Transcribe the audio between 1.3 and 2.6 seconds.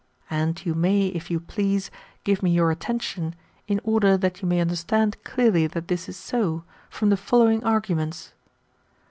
please^ give me